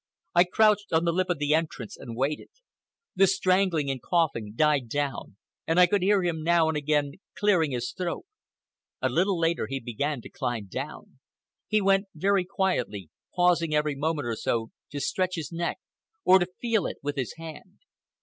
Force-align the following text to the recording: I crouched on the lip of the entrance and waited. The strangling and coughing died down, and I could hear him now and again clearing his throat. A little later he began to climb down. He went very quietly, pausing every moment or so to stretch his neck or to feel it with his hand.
I 0.33 0.45
crouched 0.45 0.91
on 0.93 1.05
the 1.05 1.11
lip 1.13 1.29
of 1.29 1.37
the 1.37 1.53
entrance 1.53 1.95
and 1.95 2.15
waited. 2.17 2.49
The 3.15 3.27
strangling 3.27 3.91
and 3.91 4.01
coughing 4.01 4.53
died 4.55 4.89
down, 4.89 5.37
and 5.67 5.79
I 5.79 5.85
could 5.85 6.01
hear 6.01 6.23
him 6.23 6.41
now 6.41 6.67
and 6.69 6.75
again 6.75 7.17
clearing 7.37 7.69
his 7.69 7.91
throat. 7.91 8.25
A 9.03 9.09
little 9.09 9.37
later 9.39 9.67
he 9.67 9.79
began 9.79 10.19
to 10.21 10.29
climb 10.31 10.65
down. 10.65 11.19
He 11.67 11.81
went 11.81 12.07
very 12.15 12.45
quietly, 12.45 13.11
pausing 13.35 13.75
every 13.75 13.93
moment 13.93 14.25
or 14.25 14.35
so 14.35 14.71
to 14.89 14.99
stretch 14.99 15.35
his 15.35 15.51
neck 15.51 15.77
or 16.25 16.39
to 16.39 16.49
feel 16.59 16.87
it 16.87 16.97
with 17.03 17.15
his 17.15 17.35
hand. 17.37 17.81